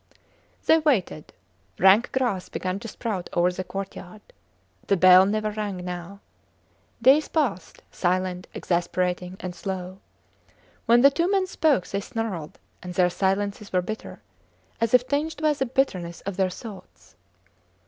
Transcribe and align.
They 0.65 0.79
waited. 0.79 1.31
Rank 1.77 2.11
grass 2.11 2.49
began 2.49 2.79
to 2.79 2.87
sprout 2.87 3.29
over 3.33 3.51
the 3.51 3.63
courtyard. 3.63 4.21
The 4.87 4.97
bell 4.97 5.27
never 5.27 5.51
rang 5.51 5.85
now. 5.85 6.21
Days 7.03 7.27
passed, 7.27 7.83
silent, 7.91 8.47
exasperating, 8.55 9.37
and 9.39 9.53
slow. 9.53 9.99
When 10.87 11.01
the 11.01 11.11
two 11.11 11.29
men 11.29 11.45
spoke, 11.45 11.85
they 11.85 12.01
snarled; 12.01 12.57
and 12.81 12.95
their 12.95 13.11
silences 13.11 13.71
were 13.71 13.83
bitter, 13.83 14.23
as 14.81 14.95
if 14.95 15.07
tinged 15.07 15.37
by 15.39 15.53
the 15.53 15.67
bitterness 15.67 16.21
of 16.21 16.35
their 16.35 16.49
thoughts. 16.49 17.15